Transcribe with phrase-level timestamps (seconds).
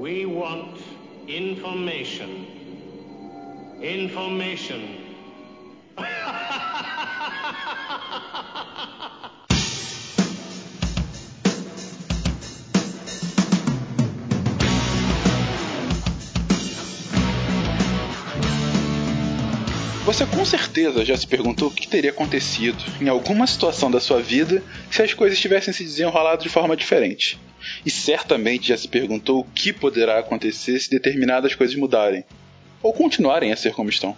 [0.00, 0.80] We want
[1.28, 2.46] information.
[3.82, 4.80] Information.
[20.06, 24.22] Você com certeza já se perguntou o que teria acontecido em alguma situação da sua
[24.22, 27.38] vida se as coisas tivessem se desenrolado de forma diferente.
[27.84, 32.24] E certamente já se perguntou o que poderá acontecer se determinadas coisas mudarem
[32.82, 34.16] ou continuarem a ser como estão.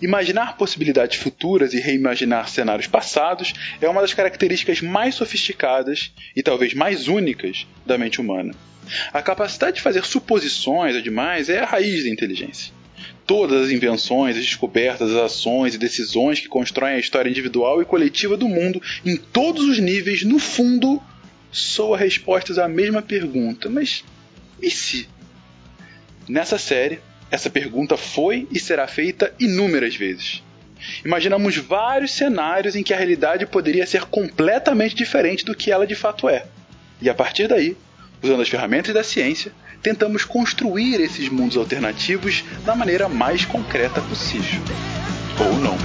[0.00, 6.72] Imaginar possibilidades futuras e reimaginar cenários passados é uma das características mais sofisticadas e talvez
[6.72, 8.54] mais únicas da mente humana.
[9.12, 12.78] A capacidade de fazer suposições ou demais é a raiz da inteligência
[13.28, 17.84] todas as invenções, as descobertas, as ações e decisões que constroem a história individual e
[17.84, 21.00] coletiva do mundo em todos os níveis, no fundo,
[21.50, 23.68] soa respostas à mesma pergunta.
[23.68, 24.04] Mas
[24.60, 25.08] e se?
[26.28, 30.42] Nessa série, essa pergunta foi e será feita inúmeras vezes.
[31.04, 35.94] Imaginamos vários cenários em que a realidade poderia ser completamente diferente do que ela de
[35.94, 36.46] fato é.
[37.00, 37.76] E a partir daí,
[38.22, 39.52] usando as ferramentas da ciência,
[39.82, 44.60] tentamos construir esses mundos alternativos da maneira mais concreta possível.
[45.40, 45.76] Ou não.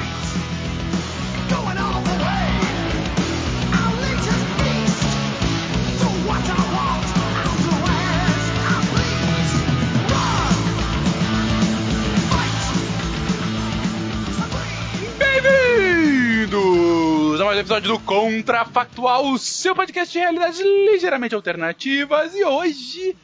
[17.64, 22.36] Episódio do Contrafactual, o seu podcast de realidades ligeiramente alternativas.
[22.36, 23.16] E hoje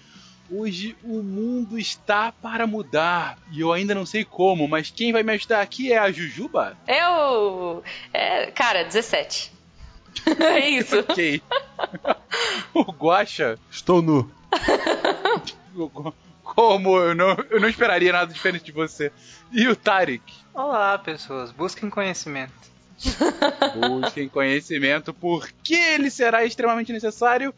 [0.49, 5.21] Hoje o mundo está para mudar e eu ainda não sei como, mas quem vai
[5.21, 6.75] me ajudar aqui é a Jujuba?
[6.87, 7.83] Eu.
[8.11, 9.51] É, cara, 17.
[10.39, 10.97] é isso.
[11.07, 11.43] ok.
[12.73, 13.59] o Guacha?
[13.69, 14.31] Estou nu.
[16.41, 16.97] Como?
[16.97, 19.11] Eu não, eu não esperaria nada diferente de você.
[19.51, 20.23] E o Tarek?
[20.51, 21.51] Olá, pessoas.
[21.51, 22.69] Busquem conhecimento.
[23.75, 27.53] Busquem conhecimento porque ele será extremamente necessário,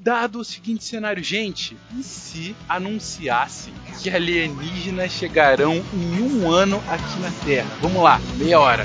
[0.00, 1.22] dado o seguinte cenário.
[1.22, 7.70] Gente, e se anunciassem que alienígenas chegarão em um ano aqui na Terra?
[7.80, 8.84] Vamos lá, meia hora.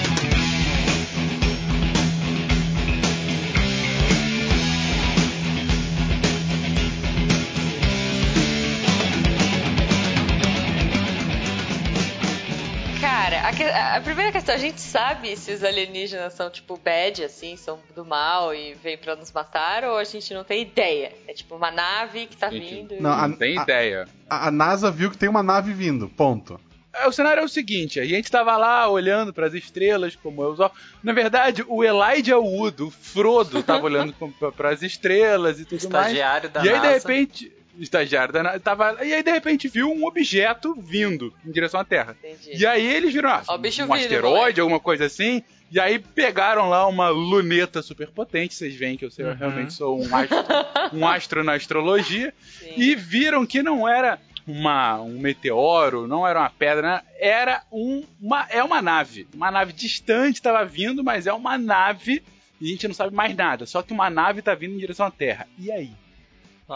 [13.97, 18.05] A, primeira questão, a gente sabe se os alienígenas são tipo bad, assim, são do
[18.05, 21.11] mal e vêm pra nos matar, ou a gente não tem ideia?
[21.27, 22.93] É tipo uma nave que tá Gente, vindo.
[22.95, 24.07] e- Não, a- Não tem a- ideia.
[24.29, 26.59] A, a NASA viu que tem uma nave vindo, ponto.
[26.93, 30.49] É, O cenário é o seguinte, a gente tava lá olhando pras estrelas, como eu
[30.51, 30.73] usual.
[31.01, 36.07] Na verdade, o Elijah Wood, o Frodo, tava olhando para pras estrelas e tudo mais.
[36.07, 36.87] Estagiário da e aí, NASA.
[36.87, 41.51] de repente, estagiário da NASA, tava, e aí, de repente, viu um objeto vindo em
[41.51, 42.15] direção à Terra.
[42.23, 42.57] Entendi.
[42.61, 44.59] E aí eles viram ah, Ó, um vindo, asteroide, moleque.
[44.61, 45.41] alguma coisa assim.
[45.71, 49.35] E aí pegaram lá uma luneta superpotente, vocês veem que eu, sei- eu Uhum.
[49.35, 50.37] realmente sou um astro,
[50.93, 52.73] um astro na astrologia, Sim.
[52.75, 57.01] e viram que não era uma, um meteoro, não era uma pedra, né?
[57.19, 59.25] era um, uma, é uma nave.
[59.33, 62.21] Uma nave distante estava vindo, mas é uma nave
[62.59, 63.65] e a gente não sabe mais nada.
[63.65, 65.47] Só que uma nave está vindo em direção à Terra.
[65.57, 65.91] E aí?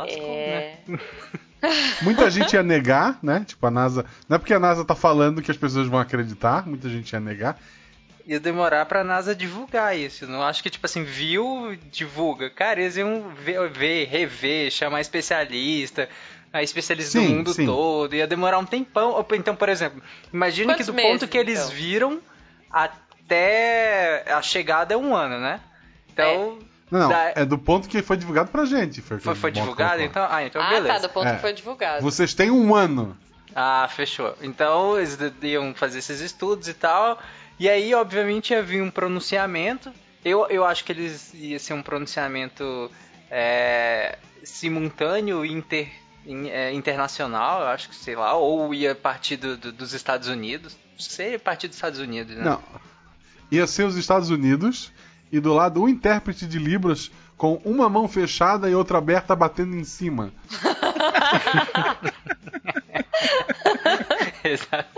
[0.04, 0.18] Né?
[0.18, 0.78] É...
[2.04, 3.44] Muita gente ia negar, né?
[3.46, 4.06] Tipo, a NASA.
[4.30, 7.20] Não é porque a NASA tá falando que as pessoas vão acreditar, muita gente ia
[7.20, 7.58] negar.
[8.28, 10.28] Ia demorar pra NASA divulgar isso.
[10.28, 12.50] Não acho que, tipo assim, viu, divulga.
[12.50, 16.09] Cara, eles iam ver, ver rever, chamar especialista,
[16.52, 17.66] a especialista Sim, do mundo sim.
[17.66, 18.16] todo.
[18.16, 19.12] Ia demorar um tempão.
[19.12, 20.02] Ou, Então, por exemplo,
[20.34, 21.72] imagine Quantos que do meses, ponto que eles então?
[21.72, 22.22] viram
[22.72, 25.59] até a chegada é um ano, né?
[26.12, 26.58] Então.
[26.58, 29.02] Não, não, da- é do ponto que foi divulgado pra gente.
[29.02, 30.02] Foi, Foi, foi divulgado?
[30.02, 30.87] Então, ah, então ah, beleza.
[30.87, 31.35] tá, do ponto É.
[31.35, 32.02] que foi divulgado.
[32.02, 33.17] Vocês têm um ano.
[33.55, 34.35] Ah, fechou.
[34.41, 37.20] Então eles iam fazer esses estudos e tal.
[37.59, 39.91] E aí, obviamente, ia vir um pronunciamento.
[40.23, 42.91] Eu, eu acho que eles ia ser um pronunciamento
[43.31, 45.90] é, simultâneo, inter,
[46.26, 50.28] in- é, internacional, eu acho que, sei lá, ou ia partir do- do- dos Estados
[50.28, 50.76] Unidos.
[50.97, 52.43] Seria partir dos Estados Unidos, né?
[52.43, 52.61] Não.
[53.52, 54.91] Ia ser os Estados Unidos
[55.32, 59.76] e do lado um intérprete de Libras com uma mão fechada e outra aberta batendo
[59.76, 60.32] em cima.
[64.44, 64.90] Exato.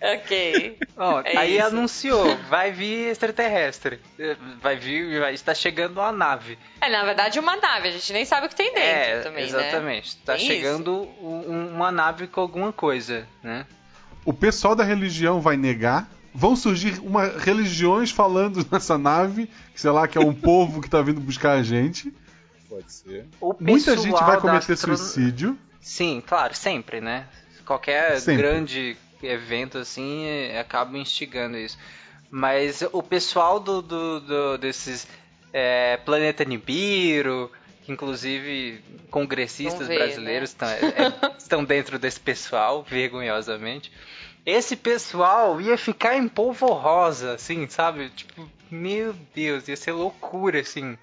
[0.00, 0.78] Ok.
[0.96, 1.66] Ó, É aí isso.
[1.66, 3.98] anunciou, vai vir extraterrestre.
[4.62, 6.56] Vai vir, vai, está chegando uma nave.
[6.80, 9.42] É, na verdade, uma nave, a gente nem sabe o que tem dentro é, também,
[9.42, 9.48] né?
[9.48, 10.16] exatamente.
[10.18, 13.66] Tá Tem chegando um- uma nave com alguma coisa, né?
[14.24, 16.08] O pessoal da religião vai negar.
[16.38, 20.88] Vão surgir uma, religiões falando nessa nave, que sei lá, que é um povo que
[20.88, 22.14] tá vindo buscar a gente.
[22.68, 23.26] Pode ser.
[23.40, 25.58] O Muita gente vai cometer astro- suicídio.
[25.80, 27.26] Sim, claro, sempre, né?
[27.66, 28.42] Qualquer Sempre.
[28.42, 31.76] grande evento assim eh, acaba instigando isso.
[32.30, 35.08] Mas o pessoal do, do- do- desses
[35.52, 37.50] é, Planeta Nibiru,
[37.84, 38.80] que inclusive
[39.10, 43.90] congressistas vê, brasileiros tão- é, estão dentro desse pessoal, vergonhosamente.
[44.50, 48.08] Esse pessoal ia ficar em polvo rosa, assim, sabe?
[48.08, 50.96] Tipo, meu Deus, ia ser loucura, assim.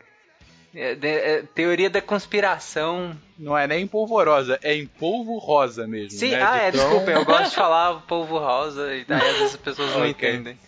[0.73, 5.85] É, de- é, teoria da conspiração, Não é nem em polvorosa, é em polvo rosa
[5.87, 6.17] mesmo.
[6.19, 6.41] Sim, né?
[6.41, 9.53] ah, De é, tão- desculpa, eu gosto de falar polvo rosa e daí às vezes
[9.53, 10.09] as pessoas não Ok.
[10.09, 10.59] entendem.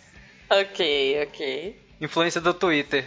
[0.48, 1.82] Ok, ok.
[2.00, 3.04] Influência do Twitter.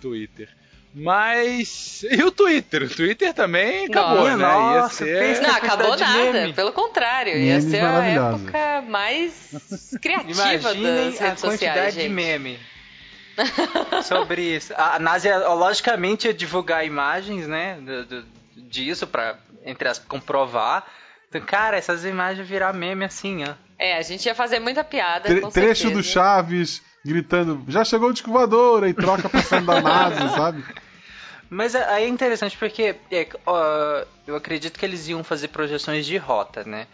[0.00, 0.48] Twitter.
[0.94, 2.04] Mas.
[2.10, 2.82] E o Twitter?
[2.84, 4.44] O Twitter também acabou, Minha né?
[4.44, 6.52] Ia nossa, ser- Não, na acabou nada, meme.
[6.52, 7.32] pelo contrário.
[7.36, 9.32] Ia Memes ser a época mais
[10.02, 10.30] criativa
[10.72, 12.12] Imaginem das a redes quantidade sociais, de gente.
[12.12, 12.58] meme
[14.02, 14.72] sobre isso.
[14.76, 18.24] A a NASA, ia, logicamente, ia divulgar imagens, né, do- do-
[18.56, 20.84] disso pra, entre as, comprovar.
[21.28, 23.52] Então, cara, essas imagens virar meme assim, ó.
[23.78, 26.02] É, a gente ia fazer muita piada, Tre- com trecho certeza.
[26.02, 30.64] do Chaves gritando: já chegou o disco voador e troca cima da NASA, sabe?
[31.50, 36.04] Mas a- aí é interessante porque é, ó, eu acredito que eles iam fazer projeções
[36.06, 36.86] de rota, né?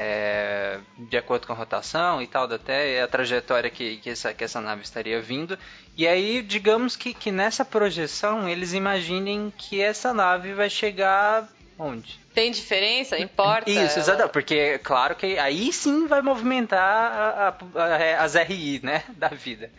[0.00, 2.46] É, de acordo com a rotação e tal
[2.94, 5.58] e a trajetória que, que, essa, que essa nave estaria vindo.
[5.96, 12.18] E aí, digamos que, que nessa projeção eles imaginem que essa nave vai chegar onde?
[12.34, 13.18] Tem diferença?
[13.18, 13.70] Importa?
[13.70, 19.04] Isso, exato, porque claro que aí sim vai movimentar a- a- a- as RI, né,
[19.16, 19.70] da vida.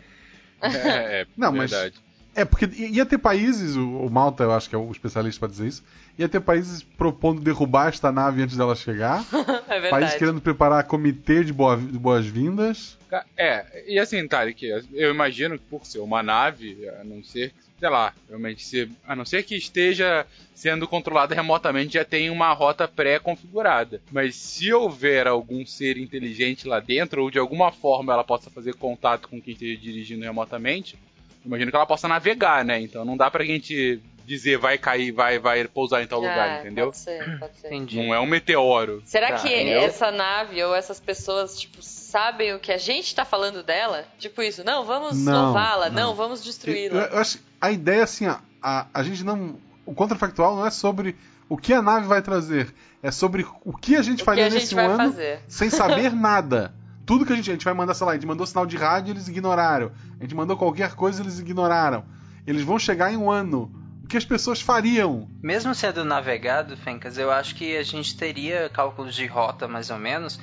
[0.62, 1.94] É, é Não, mas- verdade.
[2.32, 5.66] É, porque ia ter países, o, Malta eu acho que é o especialista pra dizer
[5.66, 5.82] isso,
[6.16, 9.24] ia ter países propondo derrubar esta nave antes dela chegar,
[9.68, 10.18] É países verdade.
[10.18, 12.96] querendo preparar comitê de, boa- de boas-vindas.
[13.36, 17.88] É, e assim, Tarek, eu imagino que por ser uma nave, a não ser, sei
[17.88, 22.86] lá, realmente, se, a não ser que esteja sendo controlada remotamente, já tem uma rota
[22.86, 24.00] pré-configurada.
[24.12, 28.74] Mas se houver algum ser inteligente lá dentro, ou de alguma forma ela possa fazer
[28.74, 30.98] contato com quem esteja dirigindo remotamente,
[31.44, 32.78] imagino que ela possa navegar, né?
[32.80, 36.60] Então não dá pra gente dizer vai cair, vai, vai pousar em tal lugar, Ah,
[36.60, 36.86] entendeu?
[36.86, 37.66] Pode ser, pode ser.
[37.68, 37.96] Entendi.
[37.96, 39.02] Não é um meteoro.
[39.06, 39.80] Será Tá, que entendeu?
[39.80, 44.04] essa nave ou essas pessoas, tipo, sabem o que a gente tá falando dela?
[44.18, 46.08] Tipo isso, não, vamos salvá-la, não.
[46.08, 46.14] não.
[46.14, 47.02] vamos Eu, destruí-la.
[47.02, 49.56] eu acho a ideia assim, a, a, a gente não.
[49.86, 51.16] O contrafactual não é sobre
[51.48, 52.72] o que a nave vai trazer,
[53.02, 55.40] é sobre o que a gente O que faria a gente nesse vai ano fazer.
[55.48, 56.74] sem saber nada.
[57.06, 58.76] Tudo que a gente, a gente vai mandar, sei lá, a gente mandou sinal de
[58.76, 59.90] rádio, eles ignoraram.
[60.18, 62.04] A gente mandou qualquer coisa, eles ignoraram.
[62.46, 63.70] Eles vão chegar em um ano.
[64.04, 65.28] O que as pessoas fariam?
[65.42, 69.98] Mesmo sendo navegado, Fencas, eu acho que a gente teria cálculos de rota, mais ou
[69.98, 70.38] menos,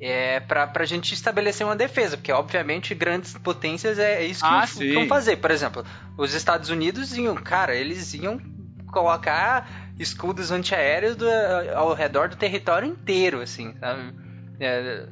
[0.00, 4.64] é, pra, pra gente estabelecer uma defesa, porque obviamente grandes potências é isso que Ah,
[4.94, 5.36] vão fazer.
[5.36, 5.84] Por exemplo,
[6.16, 8.40] os Estados Unidos iam, cara, eles iam
[8.86, 11.28] colocar escudos antiaéreos do-
[11.74, 14.14] ao redor do território inteiro, assim, sabe?
[14.58, 15.06] É,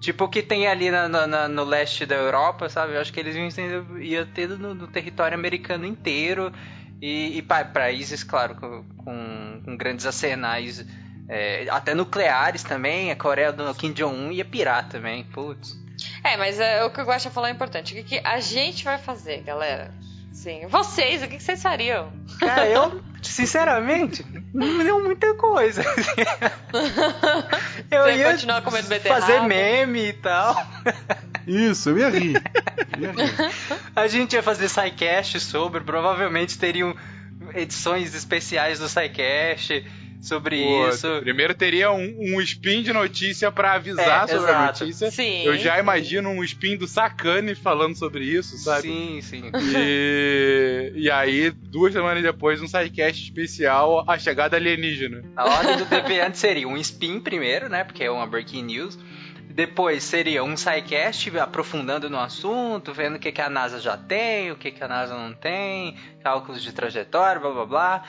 [0.00, 2.94] tipo o que tem ali na- na- no leste da Europa, sabe?
[2.94, 6.52] Eu acho que eles iam, ter- ia ter no, no território americano inteiro
[7.00, 10.84] e, e pa- países, claro, com, com- com grandes arsenais,
[11.30, 13.12] é, até nucleares também.
[13.12, 15.78] A Coreia do Kim Jong-un ia pirar também, putz.
[16.24, 17.92] É, mas é, o que eu gosto de falar é importante.
[17.92, 19.94] O que, que a gente vai fazer, galera?
[20.32, 20.66] Sim.
[20.66, 22.12] Vocês, o que, que vocês fariam?
[22.40, 25.84] Cara, eu, sinceramente, não me deu muita coisa.
[27.90, 29.20] eu Você ia continuar comendo beterraba?
[29.20, 30.56] fazer meme e tal.
[31.46, 32.42] Isso, eu ia rir.
[32.96, 33.52] Eu ia rir.
[33.94, 36.96] A gente ia fazer SciCast sobre, provavelmente teriam
[37.54, 39.84] edições especiais do SciCast
[40.20, 41.08] sobre Pô, isso.
[41.22, 44.80] Primeiro teria um, um spin de notícia pra avisar É, sobre a exato.
[44.84, 45.10] notícia.
[45.10, 45.44] Sim.
[45.44, 48.82] Eu já imagino um spin do Sacane falando sobre isso, sabe?
[48.82, 49.50] Sim, sim.
[49.74, 55.22] E, e aí, duas semanas depois, um sidecast especial, a chegada alienígena.
[55.36, 57.84] A ordem do deviante seria um spin primeiro, né?
[57.84, 58.98] Porque é uma breaking news.
[59.52, 64.52] Depois seria um SciCast aprofundando no assunto, vendo o que, que a NASA já tem,
[64.52, 68.02] o que, que a NASA não tem, cálculos de trajetória, blá blá blá.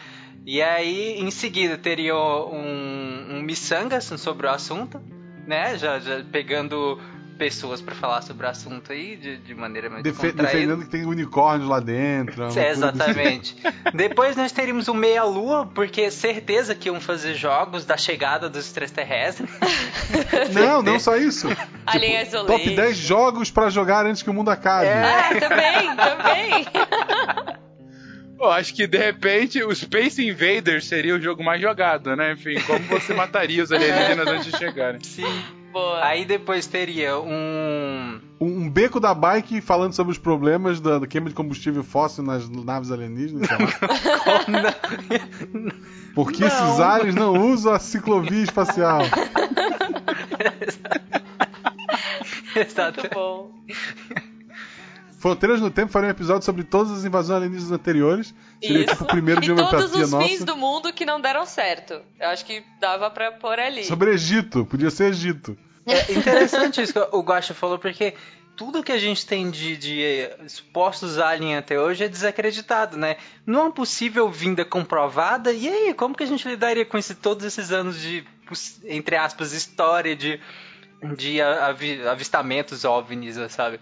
[0.45, 5.01] E aí, em seguida, teria um, um miçangas sobre o assunto,
[5.48, 5.77] né?
[5.77, 7.01] Já, já pegando
[7.41, 11.07] pessoas para falar sobre o assunto aí de, de maneira mais Defe defendendo que tem
[11.07, 12.43] unicórnios lá dentro.
[12.55, 13.55] É, exatamente.
[13.95, 18.67] Depois nós teríamos o Meia Lua, porque certeza que iam fazer jogos da chegada dos
[18.67, 19.50] extraterrestres.
[20.53, 21.48] não, não só isso.
[21.88, 24.86] Alien tipo, top 10 jogos para jogar antes que o mundo acabe.
[24.86, 26.67] É, ah, também, também.
[28.41, 32.33] Pô, acho que de repente o Space Invaders seria o jogo mais jogado, né?
[32.33, 35.00] Enfim, como você mataria os alienígenas antes de chegarem.
[35.05, 35.43] Sim.
[35.71, 36.03] Boa.
[36.03, 38.19] Aí depois teria um...
[38.41, 38.67] um.
[38.67, 42.91] beco da bike falando sobre os problemas da, da queima de combustível fóssil nas naves
[42.91, 43.48] alienígenas.
[46.15, 46.48] Porque não.
[46.50, 49.01] esses aliens não usam a ciclovia espacial.
[52.55, 53.01] Exato.
[53.01, 53.51] Muito bom.
[55.21, 58.33] Fronteiras no Tempo faria um episódio sobre todas as invasões alienígenas anteriores.
[58.59, 58.87] Seria Isso.
[58.87, 60.27] tipo o primeiro de e homeopatia todos os nossa.
[60.27, 62.01] fins do mundo que não deram certo.
[62.19, 63.83] Eu acho que dava pra pôr ali.
[63.83, 65.55] Sobre Egito, podia ser Egito.
[65.85, 68.15] É interessante isso que o Guacha falou, porque
[68.55, 73.17] tudo que a gente tem de, de supostos aliens até hoje é desacreditado, né?
[73.45, 75.53] Não é uma possível vinda comprovada.
[75.53, 78.23] E aí, como que a gente lidaria com esse, todos esses anos de,
[78.85, 80.39] entre aspas, história de,
[81.15, 81.39] de
[82.09, 83.79] avistamentos OVNIs, sabe?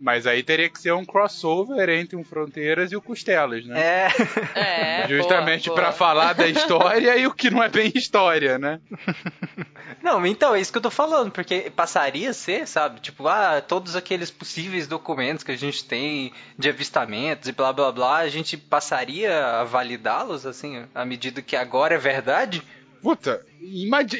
[0.00, 3.80] Mas aí teria que ser um crossover entre um Fronteiras e o Costelas, né?
[3.80, 4.08] É.
[4.54, 8.80] é Justamente pra falar da história e o que não é bem história, né?
[10.02, 13.00] Não, então, é isso que eu tô falando, porque passaria a ser, sabe?
[13.00, 17.90] Tipo, ah, todos aqueles possíveis documentos que a gente tem de avistamentos e blá blá
[17.90, 22.62] blá, a gente passaria a validá-los, assim, à medida que agora é verdade?
[23.02, 23.40] Puta,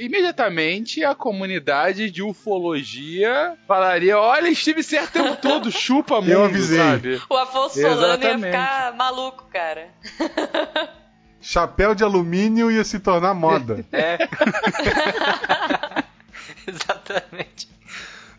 [0.00, 6.45] imediatamente a comunidade de ufologia falaria: olha, estive certo o tempo todo, chupa muito, Eu
[6.45, 6.78] avisei.
[6.78, 7.21] sabe?
[7.28, 8.47] O Afonso Solano ia Exatamente.
[8.47, 9.88] ficar maluco, cara.
[11.40, 13.85] Chapéu de alumínio ia se tornar moda.
[13.92, 14.18] É.
[16.66, 17.68] Exatamente.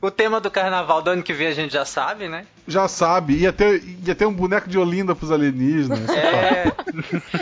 [0.02, 2.46] O tema do carnaval do ano que vem a gente já sabe, né?
[2.68, 6.08] Já sabe, ia ter, ia ter um boneco de Olinda pros alienígenas.
[6.10, 6.72] É.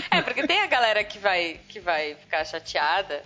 [0.10, 3.24] É, porque tem a galera que vai, que vai ficar chateada,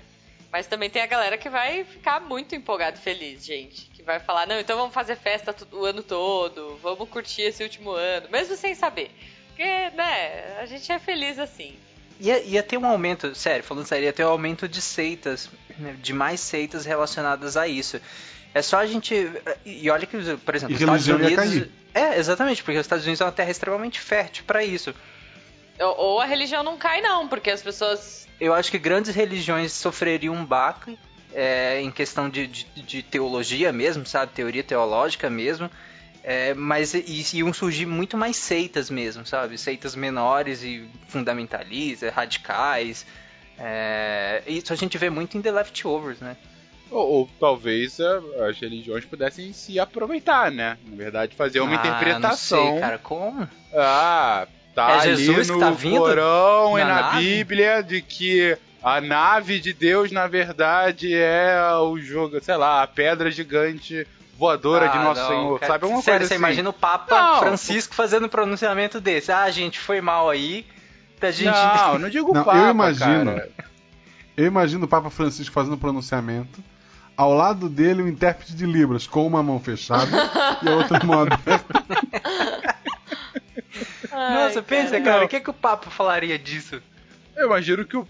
[0.51, 3.85] mas também tem a galera que vai ficar muito empolgada e feliz, gente.
[3.93, 7.91] Que vai falar, não, então vamos fazer festa o ano todo, vamos curtir esse último
[7.91, 9.11] ano, mesmo sem saber.
[9.49, 11.75] Porque, né, a gente é feliz assim.
[12.19, 15.95] Ia, ia ter um aumento, sério, falando sério, ia ter um aumento de seitas, né,
[16.01, 18.01] de mais seitas relacionadas a isso.
[18.53, 19.13] É só a gente.
[19.65, 21.69] E olha que, por exemplo, os Estados Unidos.
[21.93, 24.93] É, exatamente, porque os Estados Unidos é uma terra extremamente fértil para isso.
[25.79, 28.27] Ou, ou a religião não cai, não, porque as pessoas.
[28.39, 30.97] Eu acho que grandes religiões sofreriam um baque
[31.33, 34.31] é, em questão de, de, de teologia mesmo, sabe?
[34.33, 35.69] Teoria teológica mesmo.
[36.23, 39.57] É, mas e, iam surgir muito mais seitas mesmo, sabe?
[39.57, 43.05] Seitas menores e fundamentalistas, radicais.
[43.57, 46.35] É, isso a gente vê muito em The Leftovers, né?
[46.91, 50.77] Ou, ou talvez ah, as religiões pudessem se aproveitar, né?
[50.87, 52.63] Na verdade, fazer uma Ah, interpretação.
[52.65, 53.47] Não sei, cara, como?
[53.73, 57.19] Ah, tá É ali Jesus no tá vindo Corão e na na nave?
[57.19, 62.87] Bíblia de que a nave de Deus, na verdade, é o jogo, sei lá, a
[62.87, 65.59] pedra gigante voadora de Ah, Nosso não, Senhor.
[65.59, 65.73] cara.
[65.73, 66.41] Sabe alguma Sério, coisa você assim?
[66.43, 67.39] imagina o Papa Não.
[67.39, 69.31] Francisco fazendo um pronunciamento desse.
[69.31, 70.65] Ah, gente, foi mal aí.
[71.19, 71.51] Da gente.
[71.53, 73.35] Não, não digo Não, Papa, eu imagino.
[73.35, 73.49] cara.
[74.37, 76.63] Eu imagino o Papa Francisco fazendo um pronunciamento.
[77.19, 80.09] Ao lado dele, um intérprete de Libras, com uma mão fechada
[80.63, 81.65] e a outra mão aberta.
[84.09, 85.03] Nossa, Ai, pensa, cara.
[85.03, 86.81] cara, o que, que o Papa falaria disso?
[87.35, 88.07] Eu imagino que o.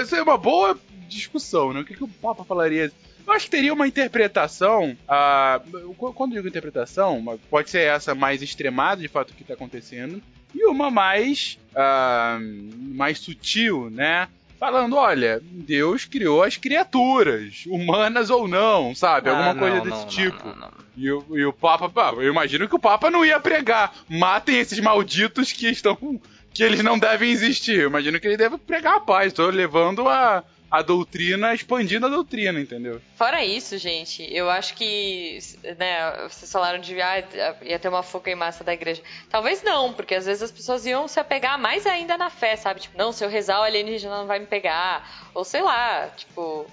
[0.00, 0.78] isso é uma boa
[1.08, 1.80] discussão, né?
[1.80, 2.92] O que, que o Papa falaria?
[3.26, 4.96] Eu acho que teria uma interpretação.
[5.08, 5.60] ah,
[5.96, 10.22] quando eu digo interpretação, pode ser essa mais extremada de fato o que está acontecendo,
[10.54, 11.58] e uma mais.
[11.74, 12.38] ah,
[12.94, 14.28] mais sutil, né?
[14.58, 19.30] Falando, olha, Deus criou as criaturas, humanas ou não, sabe?
[19.30, 20.48] Alguma Ah, coisa não, desse não, tipo.
[20.56, 20.70] não.
[20.96, 21.88] E, o, e o Papa,
[22.20, 23.94] eu imagino que o Papa não ia pregar.
[24.08, 25.96] Matem esses malditos que estão.
[26.52, 27.78] que eles não devem existir.
[27.78, 29.28] Eu imagino que ele deve pregar a paz.
[29.28, 33.00] Estou levando a, a doutrina, expandindo a doutrina, entendeu?
[33.16, 35.38] Fora isso, gente, eu acho que,
[35.78, 37.24] né, vocês falaram de ah,
[37.62, 39.02] ia ter uma foca em massa da igreja.
[39.30, 42.80] Talvez não, porque às vezes as pessoas iam se apegar mais ainda na fé, sabe?
[42.80, 45.30] Tipo, não, se eu rezar o alienígena não vai me pegar.
[45.34, 46.66] Ou sei lá, tipo.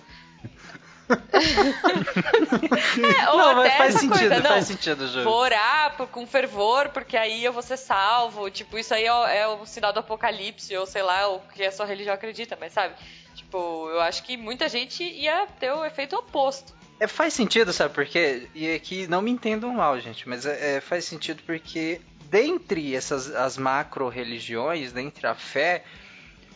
[3.19, 5.23] É, ou Não, mas até faz essa sentido, coisa, não, faz sentido, Júlio.
[5.23, 8.49] Vou orar por- com fervor, porque aí eu vou ser salvo.
[8.49, 11.63] Tipo, isso aí é, o- é o sinal do apocalipse, ou sei lá, o que
[11.63, 12.95] a sua religião acredita, mas sabe?
[13.55, 16.75] Tipo, eu acho que muita gente ia ter o efeito oposto.
[16.99, 18.49] É, faz sentido, sabe por quê?
[18.53, 23.33] E aqui não me entendam mal, gente, mas é, é, faz sentido porque dentre essas
[23.33, 25.85] as macro religiões, dentre a fé,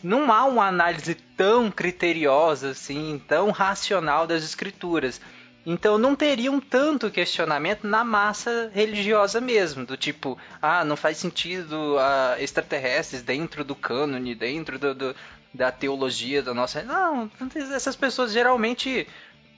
[0.02, 5.22] não há uma análise tão criteriosa assim, tão racional das escrituras.
[5.64, 11.16] Então não teria um tanto questionamento na massa religiosa mesmo, do tipo, ah, não faz
[11.16, 15.16] sentido ah, extraterrestres dentro do cânone, dentro do, do,
[15.52, 16.82] da teologia da nossa.
[16.82, 17.30] Não,
[17.74, 19.06] essas pessoas geralmente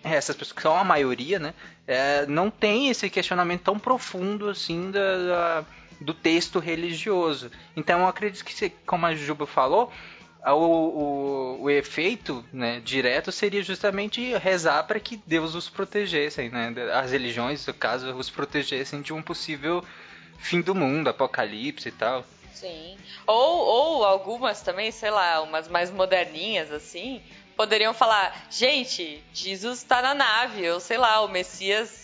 [0.04, 1.54] é, essas pessoas que são a maioria, né,
[1.87, 5.64] é, não tem esse questionamento tão profundo assim da, da,
[6.00, 7.50] do texto religioso.
[7.76, 9.92] Então eu acredito que, como a Juba falou,
[10.44, 16.75] o, o, o efeito né, direto seria justamente rezar para que Deus os protegessem, né?
[16.92, 19.84] As religiões, no caso, os protegessem de um possível
[20.38, 22.26] fim do mundo, apocalipse e tal.
[22.54, 22.97] Sim.
[23.26, 27.23] Ou, ou algumas também, sei lá, umas mais moderninhas assim,
[27.56, 32.02] poderiam falar: gente, Jesus está na nave, ou sei lá, o Messias.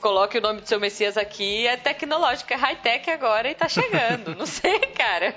[0.00, 4.34] Coloque o nome do seu Messias aqui, é tecnológico, é high-tech agora e tá chegando.
[4.36, 5.32] Não sei, cara.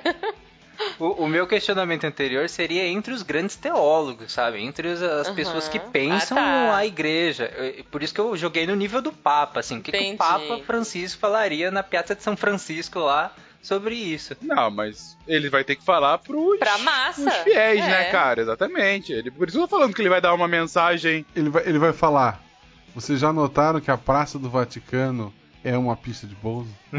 [0.98, 4.64] O, o, meu questionamento anterior seria entre os grandes teólogos, sabe?
[4.64, 5.36] Entre as, as uhum.
[5.36, 6.78] pessoas que pensam ah, tá.
[6.78, 7.52] a igreja.
[7.92, 9.78] Por isso que eu joguei no nível do Papa, assim.
[9.78, 14.36] O que, que o Papa Francisco falaria na Piazza de São Francisco lá sobre isso?
[14.42, 17.30] Não, mas ele vai ter que falar pros, pra massa.
[17.44, 17.90] fiéis, né, é.
[17.90, 18.42] né, cara?
[18.42, 19.12] Exatamente.
[19.12, 21.26] Ele, por isso eu tô falando que ele vai dar uma mensagem.
[21.36, 22.42] Ele vai, ele vai falar.
[22.96, 25.34] Vocês já notaram que a Praça do Vaticano
[25.64, 26.70] é uma pista de pouso?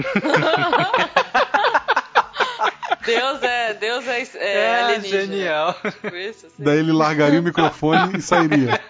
[3.09, 5.23] Deus é, Deus é, é, é alienígena.
[5.23, 5.75] genial.
[5.75, 6.57] Tipo isso, assim.
[6.62, 8.81] Daí ele largaria o microfone e sairia.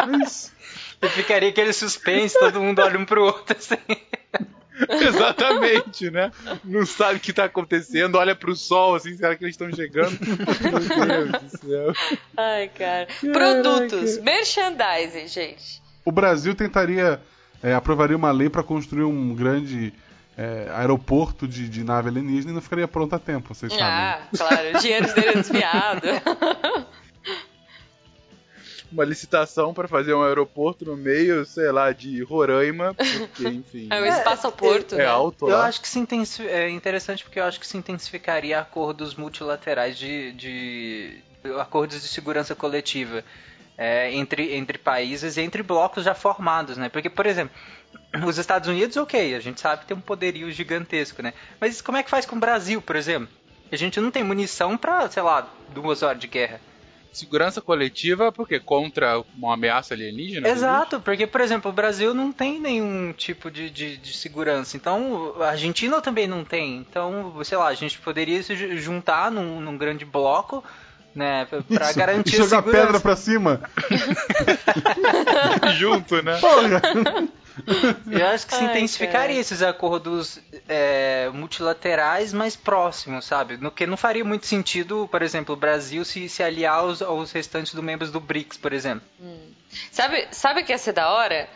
[0.00, 0.52] É isso.
[1.02, 3.76] E ficaria aquele suspense, todo mundo olha um pro outro assim.
[5.06, 6.30] Exatamente, né?
[6.64, 10.16] Não sabe o que tá acontecendo, olha pro sol assim, será que eles estão chegando?
[11.06, 11.92] Meu Deus do céu.
[12.36, 13.08] Ai, cara.
[13.32, 15.82] Produtos, merchandising, gente.
[16.04, 17.20] O Brasil tentaria,
[17.62, 19.92] é, aprovaria uma lei para construir um grande
[20.36, 23.86] é, aeroporto de, de, nave alienígena e não ficaria pronto a tempo, vocês sabem.
[23.86, 26.06] Ah, claro, o dinheiro dele é desviado.
[28.92, 33.88] Uma licitação para fazer um aeroporto no meio, sei lá, de Roraima, porque, enfim.
[33.90, 34.94] É um espaço-porto.
[34.94, 35.06] É, é, né?
[35.06, 35.66] alto Eu lá.
[35.66, 36.46] acho que se intensi...
[36.46, 41.18] é interessante porque eu acho que se intensificaria acordos multilaterais de, de...
[41.58, 43.24] acordos de segurança coletiva.
[43.78, 46.90] É, entre, entre países e entre blocos já formados, né?
[46.90, 47.54] Porque, por exemplo,
[48.26, 51.32] os Estados Unidos, ok, a gente sabe que tem um poderio gigantesco, né?
[51.58, 53.32] Mas como é que faz com o Brasil, por exemplo?
[53.72, 56.60] A gente não tem munição para, sei lá, duas horas de guerra.
[57.12, 60.48] Segurança coletiva, porque contra uma ameaça alienígena?
[60.48, 64.76] Exato, porque, por exemplo, o Brasil não tem nenhum tipo de, de, de, segurança.
[64.76, 66.76] Então, a Argentina também não tem.
[66.76, 70.62] Então, sei lá, a gente poderia se juntar num, num grande bloco
[71.14, 71.46] né?
[71.46, 73.60] Pra Isso, garantir e jogar pedra pra cima.
[75.76, 76.38] Junto, né?
[76.38, 76.80] Porra.
[78.10, 79.40] Eu acho que se Ai, intensificaria cara.
[79.40, 83.56] esses acordos é, multilaterais mais próximos, sabe?
[83.56, 87.32] No que não faria muito sentido, por exemplo, o Brasil se, se aliar aos, aos
[87.32, 89.06] restantes do membros do BRICS, por exemplo.
[89.20, 89.52] Hum.
[89.90, 91.48] Sabe, sabe o que ia ser da hora?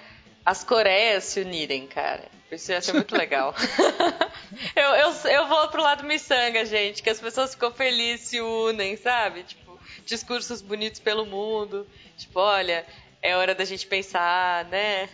[0.45, 2.25] As Coreias se unirem, cara.
[2.51, 3.55] Isso ia ser muito legal.
[4.77, 8.97] eu, eu, eu vou pro lado miçanga, gente, que as pessoas ficam felizes, se unem,
[8.97, 9.43] sabe?
[9.43, 11.87] Tipo, discursos bonitos pelo mundo.
[12.17, 12.85] Tipo, olha,
[13.23, 15.09] é hora da gente pensar, né?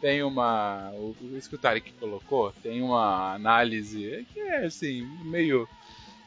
[0.00, 0.90] Tem uma.
[0.94, 5.68] O, o que o Tarek colocou, tem uma análise que é assim, meio.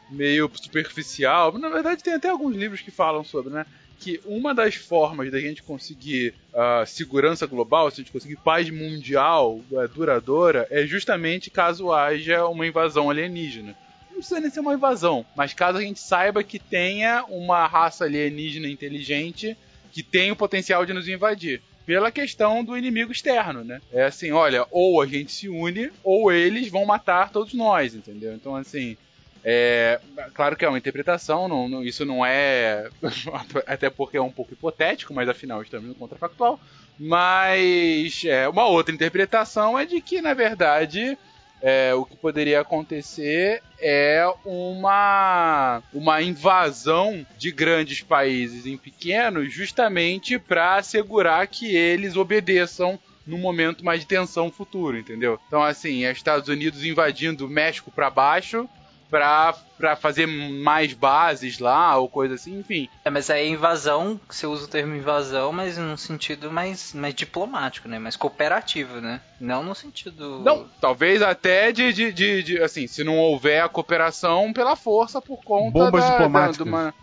[0.10, 1.58] meio superficial.
[1.58, 3.66] Na verdade, tem até alguns livros que falam sobre, né?
[4.00, 8.70] Que uma das formas da gente conseguir uh, segurança global, se a gente conseguir paz
[8.70, 13.76] mundial uh, duradoura, é justamente caso haja uma invasão alienígena
[14.14, 18.06] não precisa nem ser uma invasão, mas caso a gente saiba que tenha uma raça
[18.06, 19.58] alienígena inteligente
[19.92, 23.82] que tem o potencial de nos invadir pela questão do inimigo externo, né?
[23.92, 28.34] É assim, olha, ou a gente se une, ou eles vão matar todos nós, entendeu?
[28.34, 28.98] Então, assim,
[29.44, 30.00] é,
[30.34, 32.90] claro que é uma interpretação, não, não, isso não é.
[33.68, 36.60] Até porque é um pouco hipotético, mas afinal estamos no contrafactual.
[36.98, 41.18] Mas é, uma outra interpretação é de que, na verdade,
[41.64, 50.38] é, o que poderia acontecer é uma, uma invasão de grandes países em pequenos, justamente
[50.38, 55.40] para assegurar que eles obedeçam no momento mais de tensão futuro, entendeu?
[55.48, 58.68] Então, assim, é Estados Unidos invadindo o México para baixo
[59.14, 62.90] pra, pra fazer mais bases lá ou coisa assim, enfim.
[63.06, 67.88] É, mas aí invasão, você usa o termo invasão, mas num sentido mais, mais diplomático,
[67.88, 68.00] né?
[68.00, 69.22] Mais cooperativo, né?
[69.40, 70.40] Não no sentido.
[70.40, 75.22] Não, talvez até de, de, de, de assim, se não houver a cooperação pela força
[75.22, 76.58] por conta Bombas da, diplomáticas.
[76.58, 76.94] Da, de uma...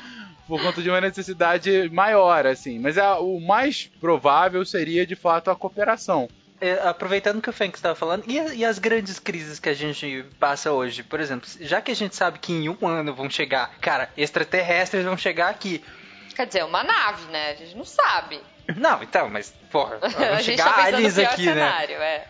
[0.48, 2.78] por conta de uma necessidade maior, assim.
[2.78, 6.26] Mas a, o mais provável seria, de fato, a cooperação.
[6.64, 10.24] É, aproveitando que o Fênix estava falando, e, e, as grandes crises que a gente
[10.40, 11.02] passa hoje?
[11.02, 15.04] Por exemplo, já que a gente sabe que em um ano vão chegar, cara, extraterrestres
[15.04, 15.84] vão chegar aqui.
[16.34, 17.50] Quer dizer, uma nave, né?
[17.50, 18.40] A gente não sabe.
[18.78, 22.06] Não, então, mas, porra, vão gente chegar tá aliens aqui, cenário, né?
[22.06, 22.28] é.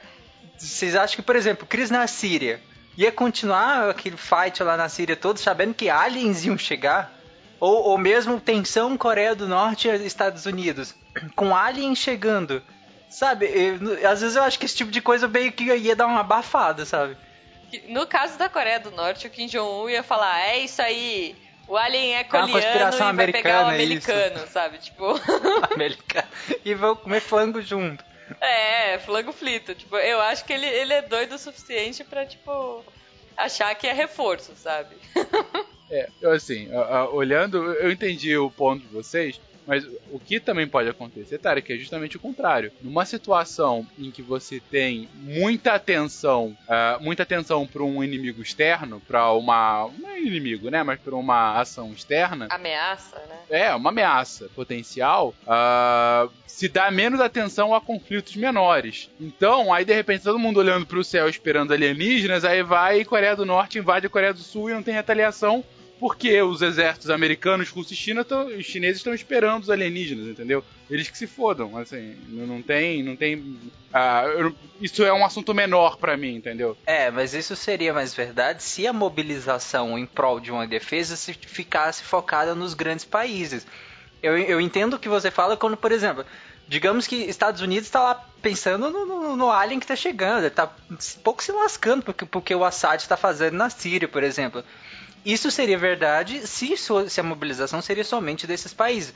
[0.58, 2.60] Vocês acham que, por exemplo, crise na Síria
[2.96, 7.12] ia continuar aquele fight lá na Síria todos sabendo que aliens iam chegar?
[7.60, 10.92] Ou, ou mesmo tensão Coreia do Norte e Estados Unidos,
[11.36, 12.60] com aliens chegando?
[13.14, 16.08] Sabe, eu- às vezes eu acho que esse tipo de coisa meio que ia dar
[16.08, 17.16] uma abafada, sabe?
[17.88, 21.36] No caso da Coreia do Norte, o Kim Jong-un ia falar: é isso aí,
[21.68, 24.10] o alien é uma coreano conspiração e vai pegar o americana, isso.
[24.10, 24.78] americano, sabe?
[24.78, 25.14] Tipo,
[25.72, 26.28] Americano.
[26.64, 28.04] E vão comer flango junto.
[28.40, 29.76] é, flango frito.
[29.76, 32.84] Tipo, eu acho que ele, ele é doido o suficiente pra, tipo,
[33.36, 34.96] achar que é reforço, sabe?
[35.90, 36.68] É, eu assim,
[37.12, 41.76] olhando, eu entendi o ponto de vocês, mas o que também pode acontecer, Tarek, é
[41.76, 42.70] justamente o contrário.
[42.82, 49.00] Numa situação em que você tem muita atenção, ah, muita atenção para um inimigo externo,
[49.00, 49.90] para uma.
[49.98, 50.82] Não é inimigo, né?
[50.82, 52.48] Mas para uma ação externa.
[52.50, 53.38] Ameaça, né?
[53.48, 59.10] É, uma ameaça potencial, ah, se dá menos atenção a conflitos menores.
[59.20, 63.34] Então, aí de repente todo mundo olhando pro céu esperando alienígenas, aí vai e Coreia
[63.34, 65.64] do Norte invade a Coreia do Sul e não tem retaliação.
[66.04, 70.62] Porque os exércitos americanos, russos e China tão, os chineses estão esperando os alienígenas, entendeu?
[70.90, 73.58] Eles que se fodam, assim, não, não tem, não tem,
[73.90, 76.76] ah, eu isso é um assunto menor pra mim, entendeu?
[76.84, 81.32] É, mas isso seria mais verdade se a mobilização em prol de uma defesa se
[81.32, 83.66] ficasse focada nos grandes países.
[84.22, 86.26] Eu, eu entendo o que você fala quando, por exemplo,
[86.68, 90.70] digamos que Estados Unidos está lá pensando no, no, no alien que está chegando, está
[91.22, 94.62] pouco se lascando porque, porque o Assad está fazendo na Síria, por exemplo.
[95.24, 99.14] Isso seria verdade se, se a mobilização seria somente desses países.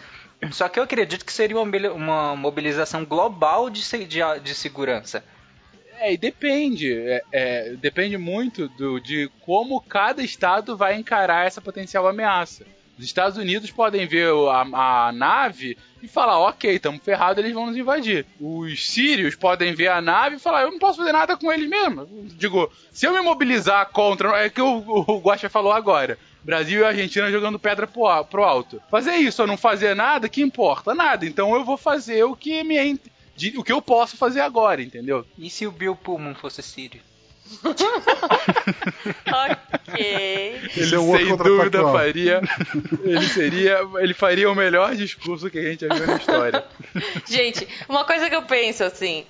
[0.53, 5.23] Só que eu acredito que seria uma, mobili- uma mobilização global de, de, de segurança.
[5.99, 6.95] É, e depende.
[6.95, 12.65] É, é, depende muito do, de como cada estado vai encarar essa potencial ameaça.
[12.99, 17.67] Os Estados Unidos podem ver a, a nave e falar, ok, estamos ferrados, eles vão
[17.67, 18.27] nos invadir.
[18.41, 21.69] Os sírios podem ver a nave e falar, eu não posso fazer nada com eles
[21.69, 22.07] mesmo.
[22.37, 24.37] Digo, se eu me mobilizar contra.
[24.45, 26.19] É que o, o falou agora.
[26.43, 28.83] Brasil e Argentina jogando pedra pro, pro alto.
[28.91, 30.95] Fazer isso ou não fazer nada, que importa?
[30.95, 31.27] Nada.
[31.27, 32.99] Então eu vou fazer o que me
[33.57, 35.25] o que eu posso fazer agora, entendeu?
[35.39, 37.01] E se o Bill Pullman fosse sírio?
[39.27, 40.61] Ok.
[40.77, 42.41] Esse é um outro sem dúvida faria.
[43.03, 43.81] Ele seria.
[43.99, 46.65] Ele faria o melhor discurso que a gente já viu na história.
[47.29, 49.25] Gente, uma coisa que eu penso assim,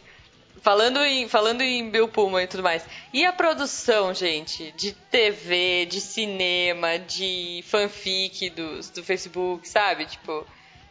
[0.61, 5.87] falando em, falando em Bill Pullman e tudo mais, e a produção, gente, de TV,
[5.87, 10.07] de cinema, de fanfic do, do Facebook, sabe?
[10.07, 10.47] Tipo,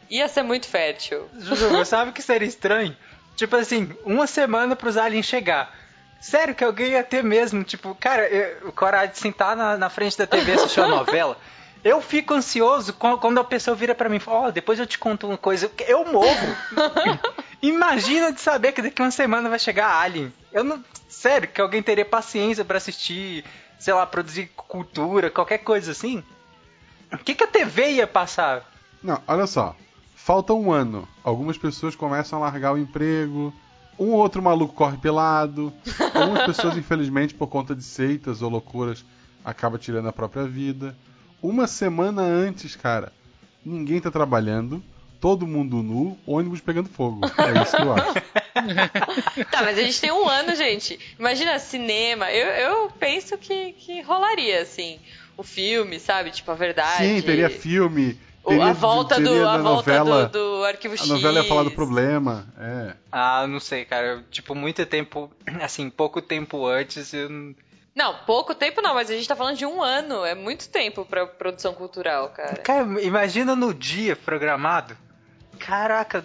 [0.10, 1.28] ia ser muito fértil.
[1.38, 2.96] Juju, sabe o que seria estranho?
[3.36, 5.87] Tipo assim, uma semana pros aliens chegar.
[6.20, 10.18] Sério que alguém ia ter mesmo, tipo, cara, eu, coragem de sentar na, na frente
[10.18, 11.38] da TV e assistir uma novela.
[11.84, 14.86] Eu fico ansioso quan- quando a pessoa vira pra mim e fala, ó, depois eu
[14.88, 15.72] te conto uma coisa.
[15.88, 16.56] Eu morro.
[17.62, 20.34] Imagina de saber que daqui uma semana vai chegar Alien.
[20.52, 20.84] Eu não.
[21.08, 23.44] Sério, que alguém teria paciência pra assistir,
[23.80, 26.24] sei lá, produzir cultura, qualquer coisa assim?
[27.12, 28.64] O que, que a TV ia passar?
[29.02, 29.76] Não, olha só.
[30.16, 31.08] Falta um ano.
[31.24, 33.54] Algumas pessoas começam a largar o emprego.
[34.00, 35.74] Um ou outro maluco corre pelado.
[36.14, 39.04] Algumas pessoas, infelizmente, por conta de seitas ou loucuras,
[39.44, 40.96] acabam tirando a própria vida.
[41.42, 43.12] Uma semana antes, cara,
[43.66, 44.84] ninguém tá trabalhando.
[45.20, 47.22] Todo mundo nu, ônibus pegando fogo.
[47.26, 48.14] É isso que eu acho.
[49.52, 51.00] Tá, mas a gente tem um ano, gente.
[51.20, 52.32] Imagina cinema.
[52.32, 55.00] Eu, eu penso que, que rolaria, assim,
[55.38, 56.32] o filme, sabe?
[56.32, 57.06] Tipo, a verdade.
[57.06, 58.20] Sim, teria filme.
[58.50, 61.08] A volta, do, a volta novela, do, do Arquivo A X.
[61.08, 62.48] novela ia falar do problema.
[62.58, 62.94] É.
[63.12, 64.08] Ah, não sei, cara.
[64.08, 65.32] Eu, Tipo, muito tempo,
[65.62, 67.56] assim, pouco tempo antes, eu não...
[67.96, 70.24] Não, pouco tempo não, mas a gente tá falando de um ano.
[70.24, 72.58] É muito tempo pra produção cultural, cara.
[72.58, 74.96] Cara, imagina no dia programado.
[75.58, 76.24] Caraca,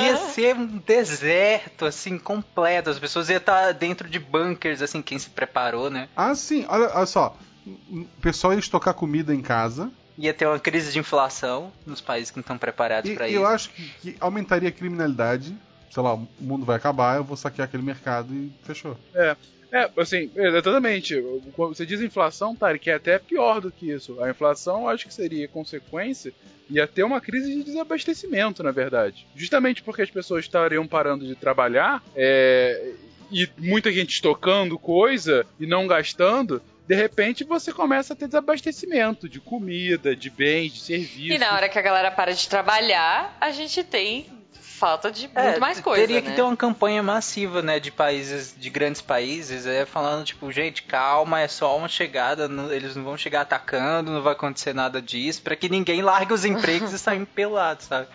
[0.00, 2.90] ia ser um deserto, assim, completo.
[2.90, 6.08] As pessoas iam estar dentro de bunkers, assim, quem se preparou, né?
[6.16, 7.36] Ah, sim, olha, olha só.
[7.66, 9.90] O pessoal ia estocar comida em casa.
[10.18, 13.42] Ia ter uma crise de inflação nos países que não estão preparados E pra eu
[13.42, 13.50] isso.
[13.50, 15.54] acho que, que aumentaria a criminalidade.
[15.90, 18.96] Sei lá, o mundo vai acabar, eu vou saquear aquele mercado e fechou.
[19.14, 19.36] É.
[19.72, 21.20] É, assim, exatamente.
[21.56, 24.22] Você diz inflação, Tarek, que é até pior do que isso.
[24.22, 26.32] A inflação, eu acho que seria consequência,
[26.70, 29.26] ia ter uma crise de desabastecimento, na verdade.
[29.34, 32.92] Justamente porque as pessoas estariam parando de trabalhar, é,
[33.30, 39.28] e muita gente estocando coisa e não gastando, de repente você começa a ter desabastecimento
[39.28, 41.34] de comida, de bens, de serviços.
[41.34, 45.38] E na hora que a galera para de trabalhar, a gente tem falta de muito
[45.38, 46.28] É, mais coisa, Teria né?
[46.30, 50.82] que ter uma campanha massiva, né, de países, de grandes países, é, falando, tipo, gente,
[50.82, 55.00] calma, é só uma chegada, não- eles não vão chegar atacando, não vai acontecer nada
[55.00, 58.06] disso, pra que ninguém largue os empregos e saia pelado, sabe?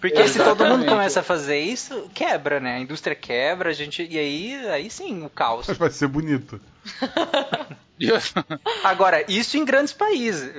[0.00, 0.88] Porque se todo mundo Exatamente.
[0.88, 2.74] começa a fazer isso, quebra, né?
[2.74, 4.02] A indústria quebra, a gente.
[4.10, 5.68] E aí, aí sim, o caos.
[5.68, 6.60] Mas vai ser bonito.
[8.82, 10.50] Agora, isso em grandes países.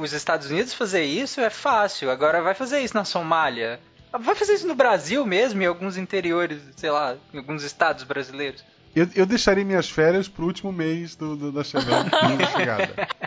[0.00, 2.10] Os Estados Unidos fazer isso é fácil.
[2.10, 3.78] Agora vai fazer isso na Somália.
[4.18, 8.64] Vai fazer isso no Brasil mesmo, em alguns interiores, sei lá, em alguns estados brasileiros.
[8.96, 12.10] Eu, eu deixaria minhas férias pro último mês do, do- da chegada.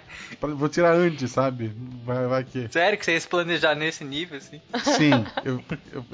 [0.41, 1.71] Vou tirar antes, sabe?
[2.03, 2.67] Vai, vai que.
[2.71, 4.59] Sério que você ia se planejar nesse nível, assim?
[4.97, 5.11] Sim,
[5.45, 6.05] eu, eu-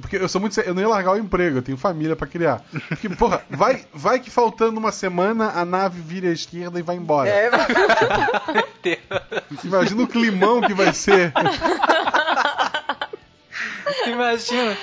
[0.00, 0.58] porque eu sou muito.
[0.60, 2.62] Eu não ia largar o emprego, eu tenho família pra criar.
[2.88, 6.96] Porque, porra, vai, vai que faltando uma semana a nave vira à esquerda e vai
[6.96, 7.28] embora.
[7.28, 7.50] É,
[9.64, 11.32] Imagina o climão que vai ser.
[14.06, 14.76] imagina.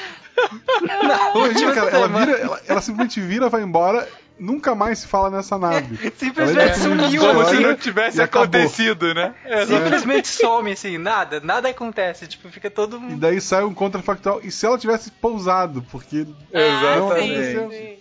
[1.36, 4.08] Imagina, cara, ela, vira, ela, ela simplesmente vira, vai embora,
[4.40, 5.98] nunca mais se fala nessa nave.
[6.18, 9.34] Simplesmente sumiu, numa Como se não tivesse e acontecido, né?
[9.68, 12.28] Simplesmente some, assim, nada, nada acontece.
[12.28, 13.18] Tipo, fica todo E mundo.
[13.18, 14.40] daí sai um contrafactual.
[14.44, 15.82] E se ela tivesse pousado?
[15.92, 17.70] Porque Ah, não sim, aconteceu.
[17.72, 17.98] sim.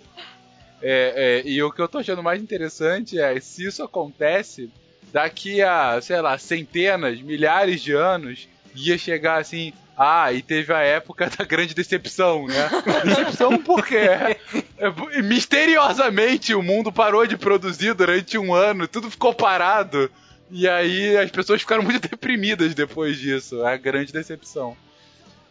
[0.81, 4.71] É, é, e o que eu tô achando mais interessante é se isso acontece
[5.13, 8.49] daqui a, sei lá, centenas, milhares de anos,
[8.87, 9.73] ia chegar assim.
[9.97, 12.71] Ah, e teve a época da grande decepção, né?
[13.05, 14.39] Decepção porque é,
[14.79, 20.09] é, misteriosamente o mundo parou de produzir durante um ano, tudo ficou parado.
[20.51, 23.67] E aí as pessoas ficaram muito deprimidas depois disso.
[23.67, 24.77] É a grande decepção.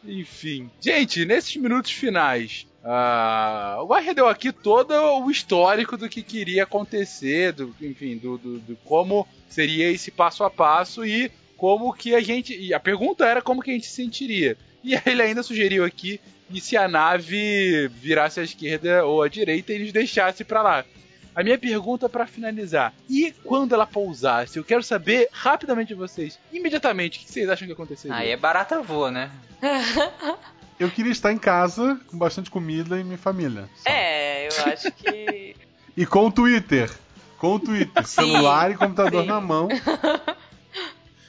[0.06, 0.70] Enfim.
[0.80, 6.64] Gente, nesses minutos finais, ah, o Barre deu aqui todo o histórico do que queria
[6.64, 12.16] acontecer, do, enfim, do, do, do como seria esse passo a passo e como que
[12.16, 12.56] a gente.
[12.56, 14.56] E a pergunta era como que a gente se sentiria.
[14.84, 19.74] E ele ainda sugeriu aqui e se a nave virasse à esquerda ou à direita
[19.74, 20.86] e eles deixasse pra lá.
[21.36, 24.58] A minha pergunta pra finalizar: e quando ela pousasse?
[24.58, 28.16] Eu quero saber rapidamente de vocês, imediatamente, o que vocês acham que aconteceria?
[28.16, 29.32] Aí é barata voa, né?
[30.80, 33.68] Eu queria estar em casa com bastante comida e minha família.
[33.84, 35.56] É, eu acho que.
[35.96, 36.92] E com o Twitter.
[37.40, 38.06] Com o Twitter.
[38.06, 39.28] Celular e computador sim.
[39.28, 39.68] na mão.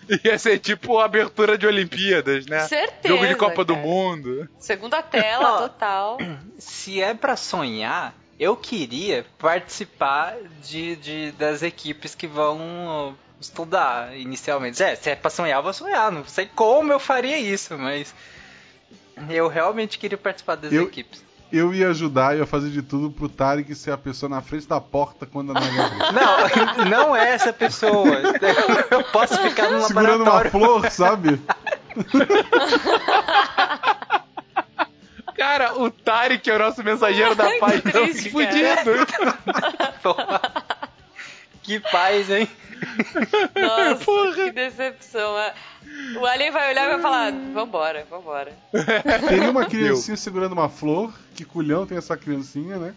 [0.25, 2.61] Ia ser tipo a abertura de Olimpíadas, né?
[2.67, 3.87] Certeza, Jogo de Copa do cara.
[3.87, 4.49] Mundo.
[4.59, 6.19] Segunda tela, total.
[6.59, 14.83] Se é pra sonhar, eu queria participar de, de- das equipes que vão estudar inicialmente.
[14.83, 16.11] É, se é pra sonhar, eu vou sonhar.
[16.11, 18.15] Não sei como eu faria isso, mas
[19.31, 21.23] eu realmente queria participar das Eu- equipes.
[21.51, 24.81] Eu ia ajudar, ia fazer de tudo pro Tarek ser a pessoa na frente da
[24.81, 25.79] porta quando a abrir.
[26.13, 28.07] Não, não é essa pessoa.
[28.91, 30.51] Eu posso ficar no Segurando uma laboratório.
[30.51, 31.41] flor, sabe?
[35.37, 37.81] Cara, o Tarek é o nosso mensageiro da paz.
[37.81, 39.07] que triste, fudido.
[41.63, 42.49] Que paz, hein?
[43.55, 45.35] Nossa, que decepção.
[46.17, 48.53] O Alien vai olhar e vai falar: vambora, vambora.
[49.29, 51.13] Teria uma criancinha segurando uma flor.
[51.35, 52.95] Que culhão tem essa criancinha, né?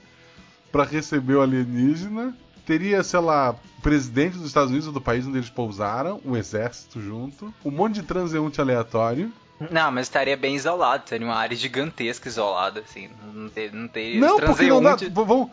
[0.72, 2.36] Pra receber o alienígena.
[2.66, 6.38] Teria, sei lá, o presidente dos Estados Unidos ou do país onde eles pousaram, o
[6.38, 9.32] exército junto, um monte de transeunte aleatório.
[9.70, 11.04] Não, mas estaria bem isolado.
[11.04, 13.10] Teria uma área gigantesca isolada, assim.
[13.34, 14.96] Não, ter, não teria não, porque não dá.
[14.96, 15.50] transeunte.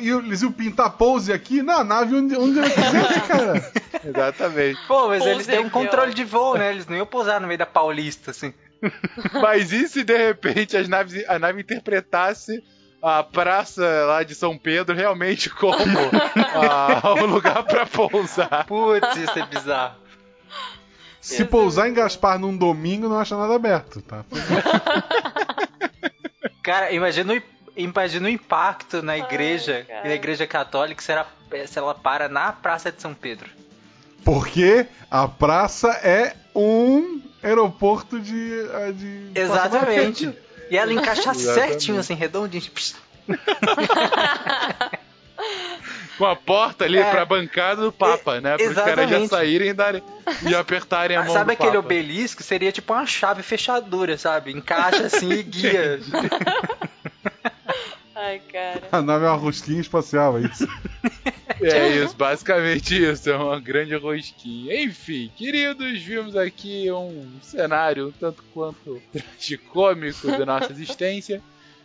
[0.00, 3.72] E eles iam pintar pose aqui na nave onde, onde ela quiser, cara.
[4.04, 4.80] Exatamente.
[4.86, 5.70] Pô, mas eles têm um ó.
[5.70, 6.70] controle de voo, né?
[6.70, 8.52] Eles não iam pousar no meio da Paulista, assim.
[9.40, 12.62] Mas e se de repente as naves, a nave interpretasse
[13.02, 15.76] a praça lá de São Pedro realmente como
[16.54, 18.66] ah, um lugar pra pousar?
[18.66, 19.96] Putz, isso é bizarro.
[21.20, 24.24] Se pousar em Gaspar num domingo, não acha nada aberto, tá?
[26.62, 27.42] Cara, imagina o,
[27.76, 30.08] imagina o impacto na igreja, cara.
[30.08, 31.26] na igreja católica, se ela,
[31.66, 33.48] se ela para na Praça de São Pedro.
[34.24, 38.52] Porque a praça é um aeroporto de.
[38.72, 40.32] eh, de Exatamente.
[40.70, 42.64] E ela encaixa certinho, assim, redondinho.
[46.16, 47.10] Com a porta ali É.
[47.10, 48.56] pra bancada do Papa, né?
[48.56, 50.00] Para os caras já saírem e, darem,
[50.48, 51.80] e apertarem a mão Sabe do aquele Papa.
[51.80, 52.40] obelisco?
[52.42, 54.52] Seria tipo uma chave fechadura, sabe?
[54.52, 56.00] Encaixa assim e guia.
[58.14, 58.82] Ai, cara.
[58.92, 60.66] A nave é uma rosquinha espacial, é isso.
[61.60, 64.82] É isso, basicamente isso, é uma grande rosquinha.
[64.82, 71.40] Enfim, queridos, vimos aqui um cenário um tanto quanto tragicômico da nossa existência.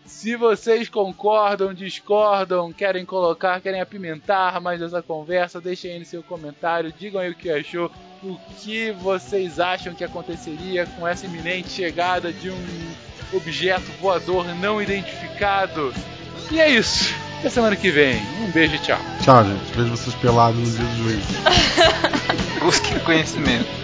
[0.06, 6.24] Se vocês concordam, discordam, querem colocar, querem apimentar mais essa conversa, deixem aí no seu
[6.24, 7.92] comentário, digam aí o que achou,
[8.24, 12.96] o que vocês acham que aconteceria com essa iminente chegada de um
[13.34, 15.94] objeto voador não identificado.
[16.52, 17.14] E é isso.
[17.40, 18.22] Até semana que vem.
[18.42, 19.00] Um beijo e tchau.
[19.22, 19.74] Tchau, gente.
[19.74, 21.28] Vejo vocês pelados no dia do juízo.
[22.62, 23.79] Busque conhecimento.